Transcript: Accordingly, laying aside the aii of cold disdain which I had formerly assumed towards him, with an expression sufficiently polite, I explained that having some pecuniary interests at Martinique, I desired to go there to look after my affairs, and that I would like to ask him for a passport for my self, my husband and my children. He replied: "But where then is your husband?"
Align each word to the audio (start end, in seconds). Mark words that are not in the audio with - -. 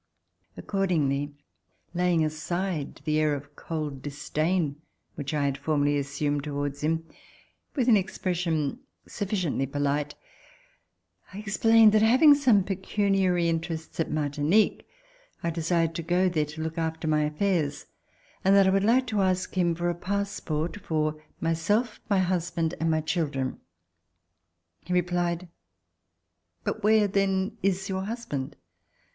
Accordingly, 0.57 1.35
laying 1.93 2.25
aside 2.25 3.01
the 3.05 3.17
aii 3.17 3.37
of 3.37 3.55
cold 3.55 4.01
disdain 4.01 4.81
which 5.13 5.31
I 5.31 5.45
had 5.45 5.59
formerly 5.59 5.95
assumed 5.99 6.43
towards 6.43 6.81
him, 6.81 7.05
with 7.75 7.87
an 7.87 7.95
expression 7.97 8.79
sufficiently 9.07 9.67
polite, 9.67 10.15
I 11.31 11.37
explained 11.37 11.91
that 11.91 12.01
having 12.01 12.33
some 12.33 12.63
pecuniary 12.63 13.47
interests 13.47 13.99
at 13.99 14.09
Martinique, 14.09 14.87
I 15.43 15.51
desired 15.51 15.93
to 15.93 16.01
go 16.01 16.27
there 16.29 16.45
to 16.45 16.63
look 16.63 16.79
after 16.79 17.07
my 17.07 17.21
affairs, 17.25 17.85
and 18.43 18.55
that 18.55 18.65
I 18.65 18.71
would 18.71 18.83
like 18.83 19.05
to 19.05 19.21
ask 19.21 19.55
him 19.55 19.75
for 19.75 19.87
a 19.87 19.93
passport 19.93 20.81
for 20.83 21.23
my 21.39 21.53
self, 21.53 21.99
my 22.09 22.17
husband 22.17 22.73
and 22.79 22.89
my 22.89 23.01
children. 23.01 23.59
He 24.83 24.93
replied: 24.93 25.47
"But 26.63 26.81
where 26.81 27.07
then 27.07 27.59
is 27.61 27.87
your 27.87 28.05
husband?" 28.05 28.55